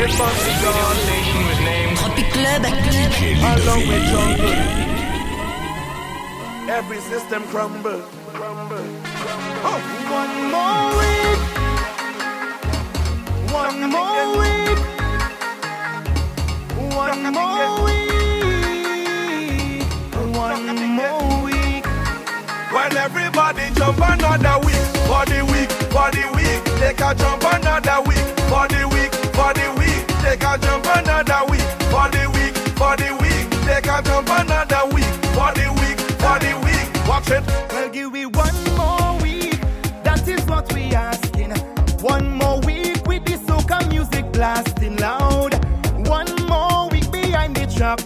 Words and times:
Tropic 0.00 0.16
Club, 2.32 2.62
DJ 2.62 3.20
Club. 3.36 4.40
Every 6.70 7.00
system 7.00 7.42
crumble. 7.48 8.00
crumble. 8.32 8.86
Oh. 9.62 9.80
One 10.10 10.34
more 10.52 10.88
week. 11.00 11.40
One 13.52 13.80
more 13.92 14.28
week. 14.40 14.78
One 16.96 17.22
more 17.34 17.84
week. 17.84 18.08
One 20.34 20.64
more 20.96 21.44
week. 21.44 21.84
When 22.72 22.92
everybody 22.96 23.68
jump 23.74 23.98
another 23.98 24.56
week, 24.64 24.80
body 25.06 25.42
week, 25.52 25.68
body 25.92 26.24
week, 26.34 26.64
they 26.80 26.94
can 26.94 27.18
jump 27.18 27.44
another 27.44 28.00
week, 28.08 28.24
body 28.48 28.84
week, 28.86 29.12
body. 29.34 29.68
week 29.68 29.79
they 30.30 30.36
can 30.36 30.60
jump 30.60 30.86
another 30.86 31.50
week 31.50 31.68
for 31.90 32.06
the 32.14 32.30
week, 32.34 32.54
for 32.78 32.94
the 32.96 33.10
week. 33.20 33.50
They 33.66 33.80
can 33.80 34.04
jump 34.04 34.28
another 34.30 34.86
week 34.94 35.12
for 35.34 35.50
the 35.58 35.66
week, 35.80 35.98
for 36.22 36.38
the 36.38 36.52
week. 36.64 37.08
Watch 37.08 37.30
it. 37.30 37.44
Well, 37.72 37.88
give 37.88 38.12
me 38.12 38.26
one 38.26 38.54
more 38.76 39.18
week. 39.20 39.60
That 40.04 40.28
is 40.28 40.44
what 40.46 40.72
we 40.72 40.94
asking. 40.94 41.50
One 42.00 42.30
more 42.30 42.60
week 42.60 43.04
with 43.06 43.24
the 43.24 43.38
soca 43.46 43.88
music 43.88 44.30
blasting 44.30 44.96
loud. 44.98 45.52
One 46.06 46.32
more 46.46 46.88
week 46.90 47.10
behind 47.10 47.56
the 47.56 47.66
trap. 47.66 48.00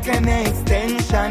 like 0.00 0.16
an 0.16 0.28
extension. 0.28 1.30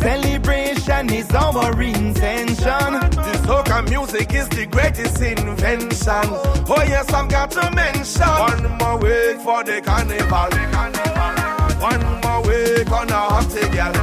Celebration 0.00 1.12
is 1.12 1.30
our 1.32 1.82
intention. 1.82 2.92
This 3.10 3.40
soca 3.46 3.88
music 3.88 4.32
is 4.32 4.48
the 4.48 4.66
greatest 4.66 5.20
invention. 5.20 6.26
Oh 6.68 6.84
yes, 6.86 7.12
I've 7.12 7.28
got 7.28 7.50
to 7.52 7.70
mention. 7.72 8.22
One 8.22 8.78
more 8.78 8.98
week 8.98 9.40
for 9.40 9.64
the 9.64 9.80
carnival. 9.82 10.50
One 11.80 12.04
more 12.22 12.42
week 12.42 12.90
on 12.92 13.10
a 13.10 13.20
hot 13.32 13.54
girl. 13.74 13.96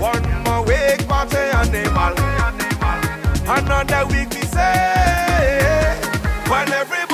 One 0.00 0.44
more 0.44 0.62
week 0.64 1.06
party 1.08 1.36
animal. 1.36 2.14
Another 3.48 4.06
week 4.06 4.30
we 4.30 4.42
say 4.46 5.98
when 6.48 6.72
every 6.72 7.05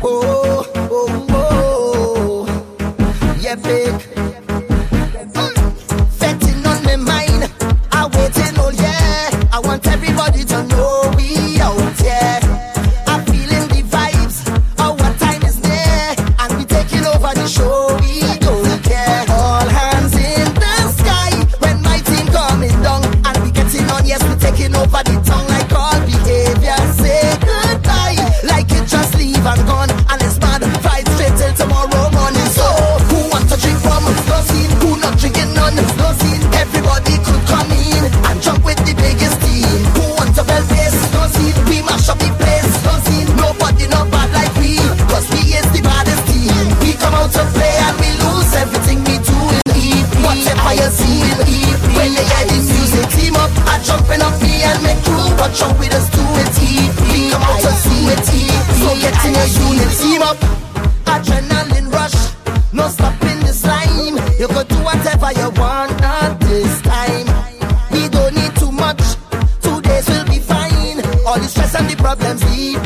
Oh, 0.00 0.64
oh, 0.74 1.26
oh, 1.30 2.46
oh, 3.00 3.36
yeah, 3.40 3.56
big. 3.56 4.27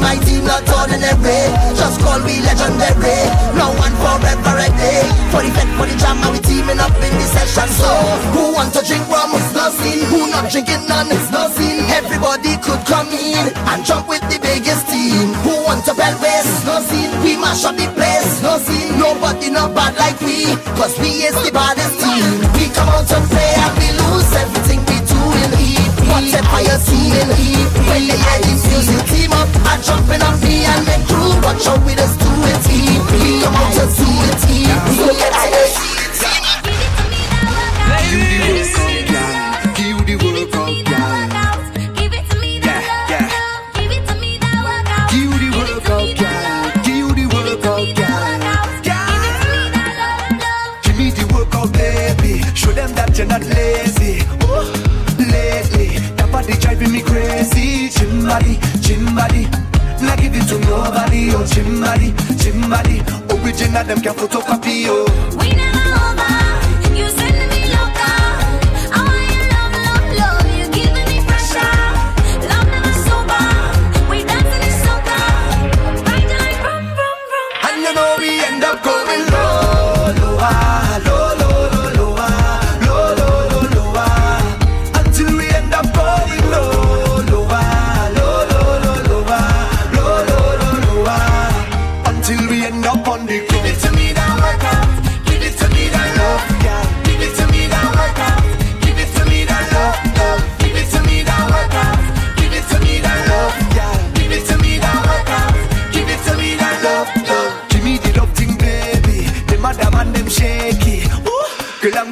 my 0.00 0.16
team 0.24 0.44
not 0.44 0.64
ordinary. 0.68 1.50
Just 1.74 2.00
call 2.00 2.20
we 2.22 2.40
legendary. 2.42 3.18
No 3.54 3.74
one 3.76 3.94
forever 4.00 4.54
a 4.58 4.68
day. 4.78 5.02
For 5.30 5.42
the 5.42 5.50
vet, 5.52 5.68
for 5.76 5.86
the 5.86 5.96
jam, 5.98 6.18
we 6.32 6.38
teaming 6.40 6.80
up 6.80 6.94
in 6.98 7.12
this 7.18 7.32
session. 7.32 7.68
So, 7.68 7.90
who 8.34 8.54
want 8.54 8.72
to 8.74 8.82
drink 8.86 9.04
rum? 9.10 9.32
No 9.54 9.70
scene. 9.74 10.04
Who 10.10 10.30
not 10.30 10.50
drinking 10.50 10.86
none? 10.88 11.10
No 11.30 11.48
scene. 11.52 11.84
Everybody 11.90 12.56
could 12.62 12.82
come 12.86 13.08
in 13.12 13.50
and 13.70 13.80
jump 13.84 14.08
with 14.08 14.22
the 14.30 14.38
biggest 14.40 14.88
team. 14.88 15.34
Who 15.44 15.52
want 15.66 15.84
to 15.86 15.94
bell 15.94 16.16
race? 16.22 16.64
No 16.64 16.80
scene. 16.80 17.12
We 17.22 17.36
mash 17.36 17.64
up 17.64 17.76
the 17.76 17.86
place. 17.92 18.42
No 18.42 18.58
scene. 18.58 18.98
Nobody 18.98 19.50
not 19.50 19.74
bad 19.74 19.96
like 19.98 20.18
we. 20.20 20.54
Cause 20.78 20.98
we 20.98 21.26
is 21.26 21.36
the 21.44 21.52
baddest 21.52 21.98
team. 22.00 22.24
We 22.56 22.70
come 22.74 22.88
out 22.88 23.06
to 23.08 23.18
play 23.28 23.52
and 23.56 23.74
we 23.78 23.88
lose 23.98 24.30
everything 24.34 24.80
we 24.88 24.96
do 25.04 25.20
in 25.42 25.50
EP. 25.58 25.92
Whatever 26.08 26.60
you 26.62 26.76
see 26.86 27.12
in 27.14 27.28
EP. 27.30 27.72
When 27.88 28.02
they 28.08 28.47
this 28.78 28.90
music 28.90 29.06
team 29.08 29.32
up, 29.32 29.48
I 29.66 29.80
jumping 29.82 30.22
on 30.22 30.38
me 30.40 30.64
and 30.64 30.86
make 30.86 31.06
crew. 31.06 31.34
Watch 31.42 31.66
out 31.66 31.84
with 31.84 31.98
us 31.98 32.14
do 32.16 32.30
it. 32.46 32.62
We 33.10 33.42
come 33.42 33.54
out 33.54 33.72
to 33.74 33.84
do 33.96 34.06
it 34.28 34.50
EP. 34.50 34.57
Body. 59.18 59.44
Now 60.00 60.14
give 60.16 60.34
it 60.38 60.46
to 60.48 60.58
nobody, 60.70 61.34
oh 61.34 61.44
gym 61.50 61.80
body. 62.70 63.02
Original, 63.34 63.84
them 63.84 64.00
can 64.00 64.14
photocopy, 64.14 64.86
oh. 64.86 65.04
We 65.38 65.50
never 65.58 65.84
over. 66.06 66.30
You 66.96 67.08
sending 67.10 67.27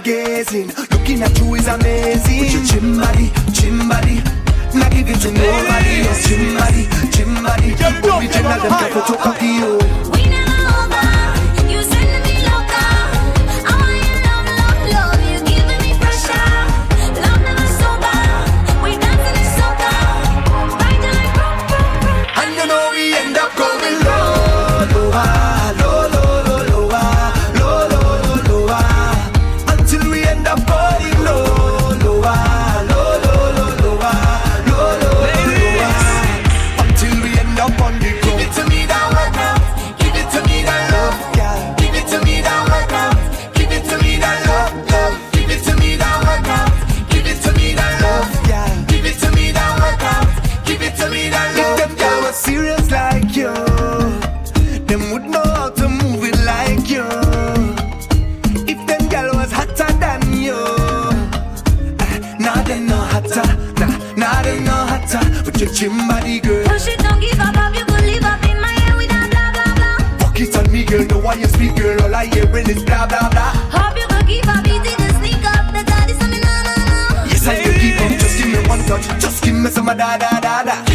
gazing, 0.06 0.69
looking 0.93 1.20
at 1.20 1.37
you 1.41 1.55
is 1.56 1.67
amazing. 1.67 2.38
With 2.38 2.53
your 2.55 2.62
gym 2.62 2.97
body, 2.97 3.32
gym 3.50 3.88
body. 3.88 4.23
Not 4.73 4.93
give 4.93 5.08
it 5.11 5.19
to 5.23 5.32
nobody 5.32 6.06
else. 6.06 6.29
Gym 6.29 6.55
body, 6.55 6.87
gym 7.11 7.35
body. 7.43 7.75
Original 7.75 8.58
them 8.62 8.73
can 8.79 8.91
photocopy 8.94 9.50
you. 9.58 10.06
Me, 70.76 70.84
girl. 70.84 71.05
Know 71.06 71.19
why 71.19 71.34
you 71.34 71.46
speak, 71.46 71.75
girl. 71.76 72.00
All 72.02 72.14
I 72.14 72.26
hear 72.26 72.44
is 72.56 72.82
blah 72.84 73.06
blah 73.06 73.28
blah. 73.31 73.52
Hope 73.76 73.96
you 73.96 74.06
could 74.12 74.26
keep 74.26 74.46
up, 74.49 74.67
easy 74.67 74.94
to 75.00 75.08
sneak 75.19 75.44
up. 75.55 75.73
The 75.73 75.82
daddy 75.90 76.14
say 76.19 76.28
me 76.32 76.38
nah. 76.40 77.25
Yes, 77.31 77.46
I 77.49 77.55
can 77.62 77.75
keep 77.81 78.00
up. 78.02 78.11
Just 78.20 78.37
give 78.38 78.49
me 78.55 78.69
one 78.69 78.82
touch. 78.84 79.06
Just 79.20 79.43
give 79.43 79.55
me 79.55 79.70
some 79.70 79.88
of 79.88 79.96
da 79.96 80.19
da 80.19 80.40
da 80.40 80.62
da. 80.64 80.85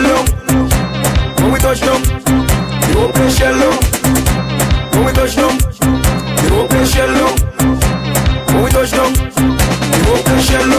Down. 0.00 0.24
When 1.36 1.52
we 1.52 1.58
touch 1.58 1.80
down, 1.80 2.00
they 2.00 2.94
go 2.94 3.12
play 3.12 3.30
shell. 3.30 3.60
When 4.92 5.04
we 5.04 5.12
touch 5.12 5.36
down, 5.36 5.58
they 6.40 6.48
go 6.48 6.66
play 6.66 6.84
shell. 6.86 7.12
When 8.48 8.64
we 8.64 8.70
touch 8.70 8.92
down, 8.92 9.12
they 9.12 10.00
go 10.04 10.16
play 10.24 10.40
shell. 10.40 10.72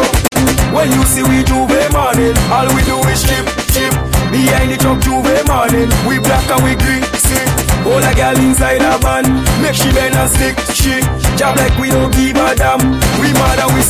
When 0.73 0.91
you 0.91 1.03
see 1.05 1.23
we 1.23 1.43
J'ouvert 1.43 1.91
morning, 1.93 2.33
all 2.49 2.65
we 2.73 2.81
do 2.83 2.97
is 3.09 3.21
chip, 3.21 3.45
chip. 3.75 3.93
Behind 4.31 4.71
the 4.71 4.77
truck 4.79 4.99
J'ouvert 5.03 5.45
morning, 5.45 5.89
we 6.07 6.17
black 6.17 6.47
and 6.49 6.63
we 6.63 6.73
green, 6.75 7.03
see. 7.19 7.45
All 7.85 8.01
a 8.01 8.13
girl 8.15 8.37
inside 8.39 8.81
a 8.81 8.97
van, 9.03 9.25
make 9.61 9.75
she 9.75 9.91
bend 9.91 10.15
and 10.15 10.31
stick, 10.31 10.55
she. 10.73 11.01
Job 11.37 11.57
like 11.57 11.77
we 11.77 11.89
don't 11.89 12.13
give 12.15 12.37
a 12.37 12.55
damn, 12.55 12.79
we 13.19 13.33
mad 13.33 13.59
and 13.59 13.73
we 13.75 13.81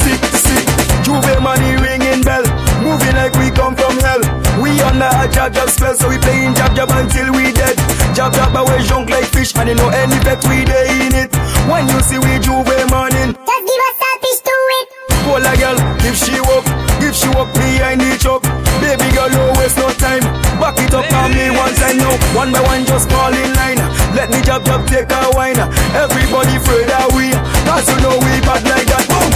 and 9.61 9.69
you 9.69 9.75
know 9.75 9.89
any 9.93 10.17
bet 10.25 10.41
we 10.49 10.65
dey 10.65 11.05
in 11.05 11.13
it. 11.13 11.29
When 11.69 11.85
you 11.87 11.99
see 12.01 12.17
we 12.17 12.41
J'ouvert 12.41 12.89
morning, 12.89 13.37
Just 13.37 13.63
give 13.69 13.81
us 13.85 13.95
that 14.01 14.17
fish 14.17 14.41
to 14.41 14.55
it. 14.81 14.85
Pull 15.21 15.45
a 15.45 15.53
girl, 15.61 15.77
if 16.01 16.17
she 16.17 16.33
walk, 16.49 16.65
if 17.05 17.13
she 17.13 17.29
walk 17.37 17.53
behind 17.53 18.01
the 18.01 18.17
truck. 18.17 18.41
Baby 18.81 19.05
girl, 19.13 19.29
no 19.29 19.53
waste 19.61 19.77
no 19.77 19.85
time. 20.01 20.25
Back 20.57 20.81
it 20.81 20.93
up 20.97 21.05
on 21.13 21.29
me 21.37 21.53
one 21.53 21.73
time 21.77 21.97
now. 22.01 22.17
One 22.33 22.49
by 22.51 22.61
one, 22.65 22.85
just 22.89 23.05
fall 23.13 23.29
in 23.29 23.53
line. 23.53 23.77
Let 24.17 24.33
me 24.33 24.41
jab 24.41 24.65
jab 24.65 24.81
take 24.89 25.11
a 25.13 25.29
wine. 25.37 25.61
Everybody 25.93 26.57
afraid 26.57 26.89
that 26.89 27.05
we, 27.13 27.29
cause 27.69 27.85
you 27.85 27.97
know 28.01 28.17
we 28.17 28.41
bad 28.41 28.65
like 28.65 28.89
that. 28.89 29.05
Boom. 29.05 29.29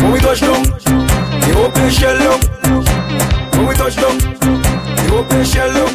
When 0.00 0.12
we 0.16 0.20
touch 0.24 0.40
down, 0.40 0.64
the 1.44 1.52
open 1.60 1.88
shell 1.92 2.16
down. 2.16 2.40
When 3.60 3.68
we 3.68 3.74
touch 3.76 3.96
down, 4.00 4.16
the 4.16 5.06
open 5.12 5.44
shell 5.44 5.68
down. 5.68 5.92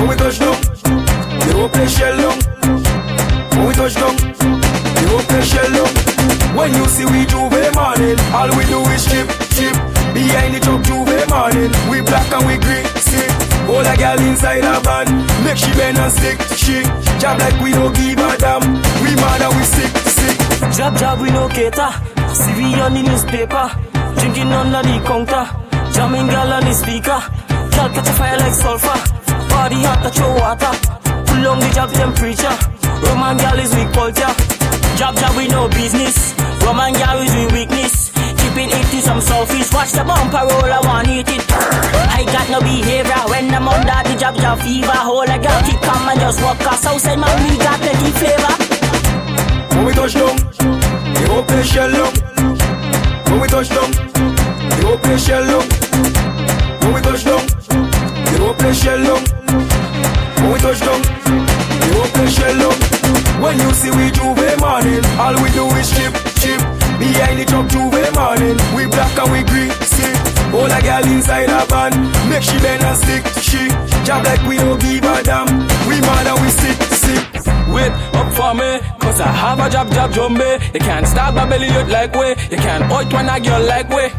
When 0.00 0.08
we 0.08 0.16
touch 0.16 0.38
down, 0.40 0.56
the 1.44 1.52
open 1.60 1.86
shell 1.88 2.16
down. 2.16 2.37
When 6.68 6.76
you 6.76 6.88
see 6.90 7.06
we 7.06 7.24
J'ouvert 7.24 7.72
morning, 7.80 8.20
all 8.28 8.52
we 8.52 8.62
do 8.68 8.84
is 8.92 9.00
chip, 9.08 9.24
chip. 9.56 9.72
Behind 10.12 10.52
the 10.52 10.60
truck 10.60 10.84
J'ouvert 10.84 11.24
morning, 11.32 11.72
we 11.88 12.04
black 12.04 12.28
and 12.28 12.44
we 12.44 12.60
green, 12.60 12.84
sick. 13.00 13.32
All 13.72 13.80
a 13.80 13.96
girl 13.96 14.20
inside 14.20 14.68
a 14.68 14.76
van, 14.84 15.08
make 15.48 15.56
she 15.56 15.72
bend 15.72 15.96
and 15.96 16.12
stick, 16.12 16.36
she. 16.60 16.84
Job 17.16 17.40
like 17.40 17.56
we 17.64 17.72
don't 17.72 17.96
give 17.96 18.20
a 18.20 18.36
damn, 18.36 18.60
we 19.00 19.16
mad 19.16 19.40
and 19.48 19.56
we 19.56 19.64
sick, 19.64 19.88
sick. 20.12 20.36
Job, 20.76 20.92
job, 21.00 21.16
we 21.24 21.30
no 21.32 21.48
cater. 21.48 21.88
See 22.36 22.52
we 22.60 22.76
on 22.84 22.92
the 22.92 23.00
newspaper. 23.00 23.72
Drinking 24.20 24.52
under 24.52 24.84
the 24.84 25.00
counter. 25.08 25.48
Jamming 25.96 26.28
girl 26.28 26.52
on 26.52 26.64
the 26.68 26.74
speaker. 26.76 27.16
Girl 27.48 27.88
catch 27.96 28.12
a 28.12 28.12
fire 28.12 28.36
like 28.36 28.52
sulfur. 28.52 28.98
Body 29.48 29.88
hot 29.88 30.04
to 30.04 30.10
throw 30.12 30.36
water. 30.36 30.72
Pull 31.32 31.48
on 31.48 31.60
the 31.64 31.70
job 31.72 31.88
temperature. 31.96 32.56
Roman 33.08 33.38
girl 33.40 33.56
is 33.56 33.72
weak 33.72 33.88
culture. 33.96 34.57
Job, 34.98 35.14
job, 35.14 35.36
we 35.36 35.46
no 35.46 35.68
business. 35.68 36.34
Roman 36.66 36.92
girl 36.92 37.22
is 37.22 37.32
we 37.32 37.46
weakness. 37.54 38.10
Keeping 38.34 38.68
it 38.68 38.86
to 38.90 38.98
some 39.00 39.20
selfish. 39.20 39.72
Watch 39.72 39.92
the 39.92 40.02
bumper 40.02 40.42
roll, 40.42 40.66
I 40.66 40.80
want 40.82 41.06
eat 41.06 41.28
it. 41.30 41.40
I 42.10 42.26
got 42.26 42.50
no 42.50 42.58
behavior 42.58 43.22
when 43.30 43.54
I'm 43.54 43.68
under 43.68 44.02
the 44.10 44.18
job, 44.18 44.34
job 44.34 44.58
fever. 44.58 44.90
Hold 44.90 45.28
a 45.28 45.38
girl, 45.38 45.62
keep 45.62 45.78
calm 45.86 46.08
and 46.08 46.18
just 46.18 46.42
walk 46.42 46.60
us 46.66 46.84
outside, 46.84 47.14
man. 47.14 47.30
We 47.46 47.58
got 47.58 47.78
plenty 47.78 48.10
flavor. 48.18 48.54
When 49.70 49.86
we 49.86 49.92
touch 49.94 50.14
down, 50.18 50.34
the 51.14 51.44
place 51.46 51.70
shell 51.70 51.92
down. 51.94 52.12
When 53.30 53.40
we 53.40 53.46
touch 53.46 53.68
down, 53.70 53.90
the 53.94 54.98
place 54.98 55.24
shell 55.24 55.46
down. 55.46 55.62
When 56.82 56.94
we 56.94 57.00
touch 57.06 57.22
down, 57.22 57.46
the 58.34 58.54
place 58.58 58.82
shell. 58.82 58.98
When 60.42 60.52
we 60.52 60.58
touch 60.58 60.80
down, 60.82 61.02
the 61.86 62.10
place 62.14 62.34
shell 62.34 62.58
down. 62.58 62.97
When 63.40 63.58
you 63.60 63.70
see 63.72 63.90
we 63.90 64.10
J'ouvert 64.10 64.58
morning, 64.60 65.04
all 65.18 65.34
we 65.42 65.50
do 65.50 65.64
is 65.78 65.90
chip, 65.90 66.12
chip. 66.42 66.60
Behind 66.98 67.38
the 67.38 67.44
truck 67.46 67.66
J'ouvert 67.68 68.12
morning, 68.14 68.58
we 68.74 68.86
black 68.86 69.16
and 69.16 69.30
we 69.30 69.44
green, 69.44 69.70
sick. 69.82 70.16
All 70.52 70.66
a 70.66 70.80
girl 70.82 71.06
inside 71.06 71.48
a 71.48 71.64
van, 71.66 71.92
make 72.28 72.42
she 72.42 72.58
bend 72.58 72.82
and 72.82 72.98
stick, 72.98 73.24
she. 73.40 73.68
Job 74.04 74.24
like 74.24 74.42
we 74.48 74.56
don't 74.56 74.80
give 74.80 75.04
a 75.04 75.22
damn, 75.22 75.46
we 75.86 76.00
mad 76.00 76.26
and 76.26 76.40
we 76.42 76.50
sick, 76.50 76.78
sick. 76.92 77.57
Wait 77.72 77.92
up 78.16 78.32
for 78.32 78.54
me, 78.54 78.80
cause 78.98 79.20
I 79.20 79.28
have 79.28 79.60
a 79.60 79.68
job, 79.70 79.90
job, 79.92 80.10
jumbe. 80.12 80.74
You 80.74 80.80
can't 80.80 81.06
start 81.06 81.34
my 81.34 81.46
belly 81.46 81.68
out 81.68 81.88
like 81.88 82.14
way. 82.14 82.36
You 82.50 82.56
can't 82.56 82.84
out 82.90 83.12
when 83.12 83.28
a 83.28 83.40
girl 83.40 83.62
like 83.66 83.88
way. 83.90 84.12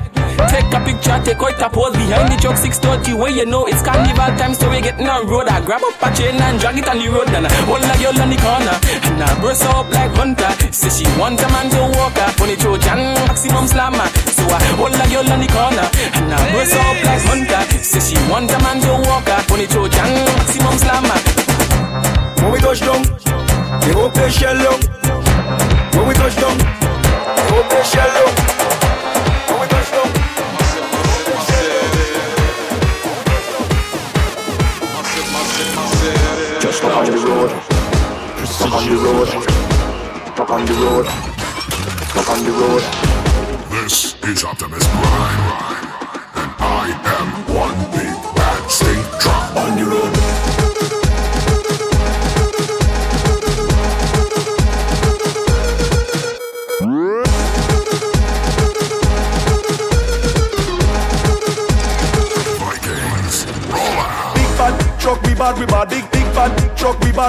Take 0.48 0.72
a 0.72 0.80
picture, 0.80 1.20
take 1.28 1.44
out 1.44 1.60
a 1.60 1.68
pose 1.68 1.92
behind 2.00 2.32
the 2.32 2.38
truck 2.40 2.56
630 2.56 3.12
where 3.20 3.32
you 3.32 3.46
know 3.46 3.66
it's 3.68 3.84
carnival 3.84 4.32
time, 4.40 4.54
so 4.54 4.70
we 4.70 4.80
getting 4.80 5.10
on 5.10 5.28
road. 5.28 5.50
I 5.50 5.60
grab 5.60 5.84
up 5.84 6.00
a 6.00 6.16
chain 6.16 6.40
and 6.40 6.60
drag 6.60 6.78
it 6.78 6.88
on 6.88 6.98
the 6.98 7.10
road, 7.12 7.28
and 7.36 7.44
I 7.44 7.52
hold 7.68 7.84
a 7.84 7.96
girl 8.00 8.16
on 8.22 8.30
the 8.32 8.40
corner, 8.40 8.76
and 9.04 9.20
I 9.20 9.28
burst 9.42 9.66
up 9.68 9.92
like 9.92 10.16
hunter. 10.16 10.48
Say 10.72 10.90
she 10.96 11.06
want 11.20 11.42
a 11.44 11.48
man 11.52 11.68
to 11.76 11.92
walk 12.00 12.16
her, 12.16 12.32
funny 12.40 12.56
Trojan, 12.56 13.20
maximum 13.28 13.68
slammer. 13.68 14.08
So 14.32 14.48
I 14.48 14.64
hold 14.80 14.96
a 14.96 15.06
girl 15.12 15.28
on 15.28 15.40
the 15.44 15.50
corner, 15.52 15.88
and 16.16 16.32
I 16.32 16.40
burst 16.56 16.76
up 16.80 16.98
like 17.04 17.24
hunter. 17.28 17.62
Say 17.84 18.00
she 18.00 18.18
want 18.32 18.48
a 18.48 18.58
man 18.64 18.80
to 18.80 18.96
walk 19.10 19.28
her, 19.28 19.44
funny 19.44 19.68
Trojan, 19.68 20.08
maximum 20.40 20.78
slammer. 20.80 21.49
When 22.42 22.52
we 22.54 22.60
touch 22.60 22.80
down, 22.80 23.04
the 23.04 23.92
whole 23.94 24.10
place 24.10 24.34
shell 24.34 24.56
down. 24.56 24.80
When 25.94 26.08
we 26.08 26.14
touch 26.14 26.36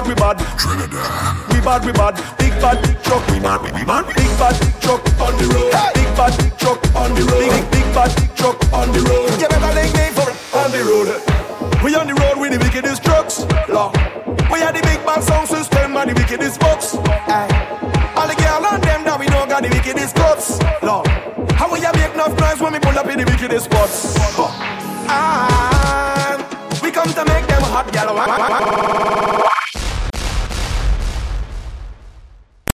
bad, 0.00 0.08
we 0.08 0.14
bad. 0.14 0.58
Trinidad, 0.58 1.52
We 1.52 1.60
bad, 1.60 1.84
we 1.84 1.92
bad. 1.92 2.14
Big 2.38 2.52
bad 2.60 2.82
big 2.82 3.02
truck, 3.02 3.26
we 3.28 3.40
bad, 3.40 3.60
we 3.62 3.84
bad. 3.84 4.06
Big 4.14 4.32
bad 4.38 4.56
big 4.60 4.80
truck 4.80 5.02
on 5.20 5.36
the 5.36 5.46
road. 5.52 5.72
Big 5.94 6.10
bad 6.16 6.32
big 6.38 6.56
truck 6.58 6.80
on 6.96 7.14
the 7.14 7.22
road. 7.24 7.40
Big 7.40 7.70
big 7.70 7.94
bad 7.94 8.10
big 8.16 8.34
truck 8.34 8.72
on 8.72 8.92
the 8.92 9.00
road. 9.00 9.30
You 9.40 9.48
better 9.48 9.72
thank 9.76 9.92
me 9.92 10.06
for 10.16 10.30
on 10.56 10.70
the 10.72 10.82
road. 10.84 11.08
We 11.84 11.94
on 11.94 12.06
the 12.06 12.14
road 12.14 12.38
with 12.40 12.52
the 12.52 12.58
wickedest 12.58 13.04
trucks. 13.04 13.40
Lord. 13.68 13.94
We 14.50 14.62
are 14.62 14.72
the 14.72 14.80
big 14.82 15.04
bad 15.04 15.22
sound 15.22 15.48
system 15.48 15.96
and 15.96 16.10
the 16.10 16.14
wickedest 16.14 16.60
box. 16.60 16.96
Aye. 17.28 17.48
All 18.16 18.28
the 18.28 18.34
girl 18.34 18.66
and 18.66 18.82
them 18.82 19.04
that 19.04 19.18
we 19.18 19.26
know 19.26 19.46
got 19.46 19.62
the 19.62 19.68
wickedest 19.68 20.16
cuts. 20.16 20.58
Lord. 20.82 21.06
How 21.52 21.70
we 21.72 21.84
a 21.84 21.92
make 21.92 22.14
enough 22.14 22.36
noise 22.40 22.60
when 22.60 22.72
we 22.72 22.80
pull 22.80 22.96
up 22.98 23.06
in 23.06 23.18
the 23.18 23.24
wickedest 23.24 23.66
spots? 23.66 24.16
Huh. 24.32 24.48
And 25.10 25.49